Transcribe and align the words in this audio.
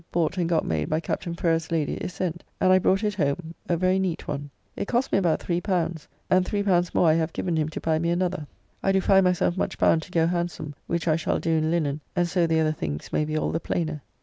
]bought 0.11 0.35
and 0.35 0.49
got 0.49 0.65
made 0.65 0.89
by 0.89 0.99
Captain 0.99 1.35
Ferrers' 1.35 1.69
lady, 1.71 1.93
is 1.97 2.11
sent, 2.11 2.43
and 2.59 2.73
I 2.73 2.79
brought 2.79 3.03
it 3.03 3.13
home, 3.13 3.53
a 3.69 3.77
very 3.77 3.99
neat 3.99 4.27
one. 4.27 4.49
It 4.75 4.87
cost 4.87 5.11
me 5.11 5.19
about 5.19 5.41
L3, 5.41 5.99
and 6.31 6.43
L3 6.43 6.95
more 6.95 7.07
I 7.09 7.13
have 7.13 7.33
given 7.33 7.55
him 7.55 7.69
to 7.69 7.79
buy 7.79 7.99
me 7.99 8.09
another. 8.09 8.47
I 8.81 8.93
do 8.93 8.99
find 8.99 9.23
myself 9.23 9.57
much 9.57 9.77
bound 9.77 10.01
to 10.01 10.11
go 10.11 10.25
handsome, 10.25 10.73
which 10.87 11.07
I 11.07 11.17
shall 11.17 11.37
do 11.37 11.51
in 11.51 11.69
linen, 11.69 12.01
and 12.15 12.27
so 12.27 12.47
the 12.47 12.59
other 12.59 12.71
things 12.71 13.13
may 13.13 13.25
be 13.25 13.37
all 13.37 13.51
the 13.51 13.59
plainer. 13.59 14.01